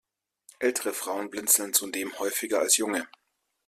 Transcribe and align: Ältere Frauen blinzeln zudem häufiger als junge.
Ältere 0.57 0.93
Frauen 0.93 1.29
blinzeln 1.29 1.75
zudem 1.75 2.17
häufiger 2.17 2.57
als 2.59 2.75
junge. 2.77 3.07